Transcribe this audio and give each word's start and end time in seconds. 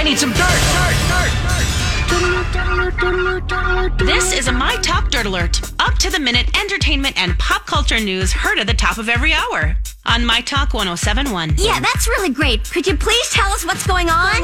I, 0.00 0.02
I 0.02 0.04
need 0.04 0.18
some 0.18 0.32
dirt, 0.32 0.48
dirt, 3.76 3.98
dirt. 3.98 3.98
This 3.98 4.32
is 4.32 4.48
a 4.48 4.52
My 4.52 4.76
Talk 4.76 5.10
Dirt 5.10 5.26
Alert. 5.26 5.60
Up 5.78 5.92
to 5.98 6.08
the 6.08 6.18
minute 6.18 6.58
entertainment 6.58 7.20
and 7.20 7.38
pop 7.38 7.66
culture 7.66 8.00
news 8.00 8.32
heard 8.32 8.58
at 8.58 8.66
the 8.66 8.72
top 8.72 8.96
of 8.96 9.10
every 9.10 9.34
hour 9.34 9.76
on 10.06 10.24
My 10.24 10.40
Talk 10.40 10.72
1071. 10.72 11.56
Yeah, 11.58 11.80
that's 11.80 12.08
really 12.08 12.30
great. 12.30 12.64
Could 12.70 12.86
you 12.86 12.96
please 12.96 13.28
tell 13.28 13.52
us 13.52 13.66
what's 13.66 13.86
going 13.86 14.08
on? 14.08 14.40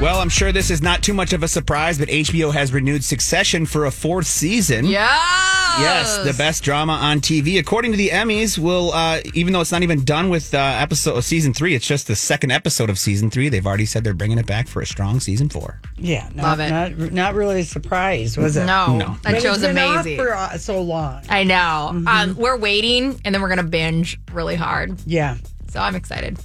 Well, 0.00 0.18
I'm 0.18 0.30
sure 0.30 0.50
this 0.50 0.70
is 0.70 0.80
not 0.80 1.02
too 1.02 1.12
much 1.12 1.34
of 1.34 1.42
a 1.42 1.48
surprise, 1.48 1.98
but 1.98 2.08
HBO 2.08 2.50
has 2.54 2.72
renewed 2.72 3.04
Succession 3.04 3.66
for 3.66 3.84
a 3.84 3.90
fourth 3.90 4.26
season. 4.26 4.86
Yeah. 4.86 5.63
Yes, 5.80 6.18
the 6.18 6.32
best 6.36 6.62
drama 6.62 6.92
on 6.94 7.20
TV, 7.20 7.58
according 7.58 7.90
to 7.92 7.96
the 7.96 8.08
Emmys. 8.10 8.58
Will 8.58 8.92
uh, 8.92 9.20
even 9.34 9.52
though 9.52 9.60
it's 9.60 9.72
not 9.72 9.82
even 9.82 10.04
done 10.04 10.28
with 10.28 10.54
uh, 10.54 10.58
episode 10.58 11.20
season 11.22 11.52
three, 11.54 11.74
it's 11.74 11.86
just 11.86 12.06
the 12.06 12.16
second 12.16 12.50
episode 12.52 12.90
of 12.90 12.98
season 12.98 13.30
three. 13.30 13.48
They've 13.48 13.66
already 13.66 13.86
said 13.86 14.04
they're 14.04 14.14
bringing 14.14 14.38
it 14.38 14.46
back 14.46 14.68
for 14.68 14.80
a 14.82 14.86
strong 14.86 15.20
season 15.20 15.48
four. 15.48 15.80
Yeah, 15.96 16.28
not, 16.34 16.58
Love 16.58 16.60
it. 16.60 16.70
Not, 16.98 17.12
not 17.12 17.34
really 17.34 17.60
a 17.60 17.64
surprise, 17.64 18.36
was 18.36 18.56
it? 18.56 18.66
No, 18.66 18.96
No. 18.96 19.06
that 19.22 19.32
But 19.34 19.42
show's 19.42 19.62
it's 19.62 19.66
been 19.66 19.78
off 19.78 20.02
amazing. 20.02 20.16
for 20.18 20.32
uh, 20.34 20.56
so 20.58 20.80
long. 20.82 21.22
I 21.28 21.44
know. 21.44 22.02
Um, 22.06 22.36
we're 22.36 22.56
waiting, 22.58 23.20
and 23.24 23.34
then 23.34 23.42
we're 23.42 23.48
gonna 23.48 23.62
binge 23.64 24.18
really 24.32 24.54
hard. 24.56 24.98
Yeah, 25.06 25.36
So 25.68 25.80
I'm 25.80 25.94
excited. 25.94 26.38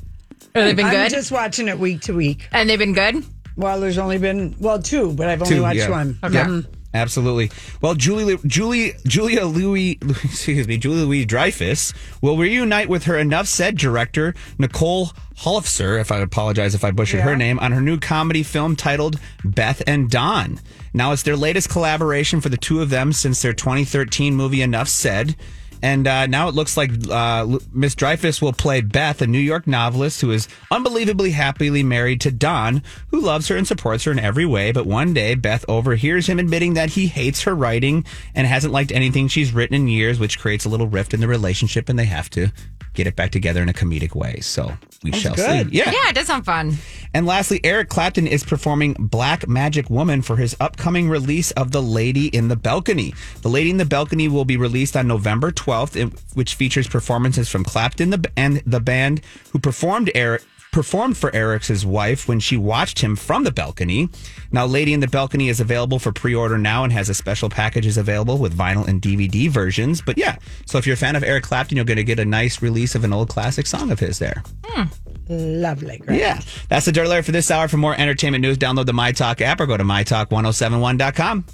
Oh, 0.55 0.63
they've 0.63 0.75
been 0.75 0.87
I'm 0.87 0.91
good, 0.93 1.11
just 1.11 1.31
watching 1.31 1.67
it 1.67 1.77
week 1.77 2.01
to 2.01 2.13
week. 2.13 2.47
and 2.51 2.67
they've 2.69 2.79
been 2.79 2.93
good. 2.93 3.23
Well, 3.55 3.79
there's 3.79 3.97
only 3.97 4.17
been 4.17 4.55
well 4.59 4.81
two, 4.81 5.11
but 5.13 5.27
I've 5.27 5.41
only 5.41 5.55
Two, 5.55 5.61
watched 5.61 5.79
yeah. 5.79 5.89
one. 5.89 6.17
Yeah, 6.31 6.61
absolutely. 6.93 7.51
Well, 7.81 7.95
Julie, 7.95 8.37
Julie, 8.45 8.93
Julia 9.05 9.45
Louis, 9.45 9.97
excuse 10.01 10.67
me, 10.67 10.77
Julia 10.77 11.05
Louis 11.05 11.25
Dreyfus 11.25 11.93
will 12.21 12.37
reunite 12.37 12.89
with 12.89 13.03
her 13.05 13.17
Enough 13.17 13.47
Said 13.47 13.77
director 13.77 14.33
Nicole 14.57 15.11
Holofcer, 15.37 15.99
if 15.99 16.11
I 16.11 16.19
apologize 16.19 16.75
if 16.75 16.83
I 16.83 16.91
butchered 16.91 17.21
her 17.21 17.35
name, 17.35 17.59
on 17.59 17.71
her 17.71 17.81
new 17.81 17.97
comedy 17.99 18.43
film 18.43 18.75
titled 18.75 19.19
Beth 19.45 19.81
and 19.87 20.09
Don. 20.09 20.59
Now 20.93 21.11
it's 21.13 21.23
their 21.23 21.37
latest 21.37 21.69
collaboration 21.69 22.41
for 22.41 22.49
the 22.49 22.57
two 22.57 22.81
of 22.81 22.89
them 22.89 23.13
since 23.13 23.41
their 23.41 23.53
2013 23.53 24.35
movie 24.35 24.61
Enough 24.61 24.89
Said. 24.89 25.35
And 25.81 26.07
uh, 26.07 26.27
now 26.27 26.47
it 26.47 26.55
looks 26.55 26.75
like 26.75 26.91
uh, 27.09 27.59
Miss 27.71 27.95
Dreyfus 27.95 28.41
will 28.41 28.53
play 28.53 28.81
Beth, 28.81 29.21
a 29.21 29.27
New 29.27 29.39
York 29.39 29.67
novelist 29.67 30.21
who 30.21 30.31
is 30.31 30.47
unbelievably 30.71 31.31
happily 31.31 31.83
married 31.83 32.21
to 32.21 32.31
Don, 32.31 32.83
who 33.11 33.21
loves 33.21 33.47
her 33.47 33.55
and 33.55 33.67
supports 33.67 34.03
her 34.03 34.11
in 34.11 34.19
every 34.19 34.45
way. 34.45 34.71
But 34.71 34.85
one 34.85 35.13
day, 35.13 35.35
Beth 35.35 35.65
overhears 35.67 36.27
him 36.27 36.39
admitting 36.39 36.73
that 36.73 36.91
he 36.91 37.07
hates 37.07 37.43
her 37.43 37.55
writing 37.55 38.05
and 38.35 38.45
hasn't 38.45 38.73
liked 38.73 38.91
anything 38.91 39.27
she's 39.27 39.53
written 39.53 39.75
in 39.75 39.87
years, 39.87 40.19
which 40.19 40.39
creates 40.39 40.65
a 40.65 40.69
little 40.69 40.87
rift 40.87 41.13
in 41.13 41.19
the 41.19 41.27
relationship, 41.27 41.89
and 41.89 41.97
they 41.97 42.05
have 42.05 42.29
to 42.31 42.51
get 42.99 43.07
it 43.07 43.15
back 43.15 43.31
together 43.31 43.63
in 43.63 43.69
a 43.69 43.73
comedic 43.73 44.13
way. 44.13 44.41
So 44.41 44.73
we 45.03 45.13
shall 45.13 45.33
good. 45.33 45.69
see. 45.69 45.77
Yeah. 45.77 45.89
Yeah, 45.89 46.09
it 46.09 46.15
does 46.15 46.27
sound 46.27 46.45
fun. 46.45 46.73
And 47.13 47.25
lastly, 47.25 47.61
Eric 47.63 47.87
Clapton 47.87 48.27
is 48.27 48.43
performing 48.43 48.93
Black 48.99 49.47
Magic 49.47 49.89
Woman 49.89 50.21
for 50.21 50.35
his 50.35 50.53
upcoming 50.59 51.07
release 51.09 51.51
of 51.51 51.71
The 51.71 51.81
Lady 51.81 52.27
in 52.27 52.49
the 52.49 52.57
Balcony. 52.57 53.13
The 53.41 53.47
Lady 53.47 53.69
in 53.69 53.77
the 53.77 53.85
Balcony 53.85 54.27
will 54.27 54.43
be 54.43 54.57
released 54.57 54.97
on 54.97 55.07
November 55.07 55.49
12th, 55.51 56.35
which 56.35 56.55
features 56.55 56.89
performances 56.89 57.47
from 57.47 57.63
Clapton 57.63 58.13
and 58.35 58.57
the 58.65 58.81
band 58.81 59.21
who 59.51 59.59
performed 59.59 60.11
Eric 60.13 60.43
performed 60.71 61.17
for 61.17 61.33
Eric's 61.35 61.83
wife 61.83 62.27
when 62.27 62.39
she 62.39 62.57
watched 62.57 62.99
him 62.99 63.15
from 63.15 63.43
the 63.43 63.51
balcony. 63.51 64.09
Now, 64.51 64.65
Lady 64.65 64.93
in 64.93 64.99
the 64.99 65.07
Balcony 65.07 65.49
is 65.49 65.59
available 65.59 65.99
for 65.99 66.11
pre-order 66.11 66.57
now 66.57 66.83
and 66.83 66.93
has 66.93 67.09
a 67.09 67.13
special 67.13 67.49
packages 67.49 67.97
available 67.97 68.37
with 68.37 68.57
vinyl 68.57 68.87
and 68.87 69.01
DVD 69.01 69.49
versions. 69.49 70.01
But 70.01 70.17
yeah, 70.17 70.37
so 70.65 70.77
if 70.77 70.85
you're 70.85 70.95
a 70.95 70.97
fan 70.97 71.15
of 71.15 71.23
Eric 71.23 71.43
Clapton, 71.43 71.75
you're 71.75 71.85
going 71.85 71.97
to 71.97 72.03
get 72.03 72.19
a 72.19 72.25
nice 72.25 72.61
release 72.61 72.95
of 72.95 73.03
an 73.03 73.13
old 73.13 73.29
classic 73.29 73.67
song 73.67 73.91
of 73.91 73.99
his 73.99 74.19
there. 74.19 74.43
Hmm. 74.65 74.83
Lovely, 75.27 75.99
great. 75.99 76.19
Yeah. 76.19 76.39
That's 76.69 76.85
the 76.87 76.91
Dirt 76.91 77.05
Alert 77.05 77.25
for 77.25 77.31
this 77.31 77.51
hour. 77.51 77.67
For 77.67 77.77
more 77.77 77.93
entertainment 77.95 78.41
news, 78.41 78.57
download 78.57 78.87
the 78.87 78.93
My 78.93 79.11
Talk 79.11 79.41
app 79.41 79.59
or 79.59 79.67
go 79.67 79.77
to 79.77 79.83
mytalk1071.com. 79.83 81.45